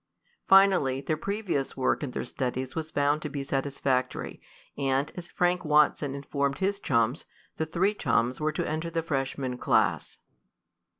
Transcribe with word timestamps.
Finally, 0.47 0.99
their 0.99 1.15
previous 1.15 1.77
work 1.77 2.01
in 2.01 2.09
their 2.09 2.23
studies 2.25 2.73
was 2.73 2.89
found 2.89 3.21
to 3.21 3.29
be 3.29 3.43
satisfactory, 3.43 4.41
and, 4.75 5.11
as 5.13 5.27
Frank 5.27 5.63
Watson 5.63 6.15
informed 6.15 6.57
his 6.57 6.79
chums, 6.79 7.25
the 7.57 7.67
three 7.67 7.93
chums 7.93 8.41
were 8.41 8.51
to 8.51 8.67
enter 8.67 8.89
the 8.89 9.03
freshman 9.03 9.59
class. 9.59 10.17